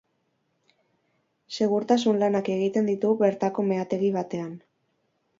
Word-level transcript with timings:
Segurtasun 1.57 2.17
lanak 2.23 2.49
egiten 2.53 2.89
ditu 2.91 3.11
bertako 3.19 3.65
meategi 3.73 4.09
batean. 4.17 4.49